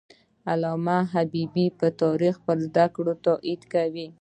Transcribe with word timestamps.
علامه 0.51 0.97
حبیبي 1.13 1.65
د 1.79 1.81
تاریخ 2.01 2.35
پر 2.45 2.57
زده 2.65 2.85
کړه 2.95 3.13
تاکید 3.25 3.61
کاوه. 3.71 4.07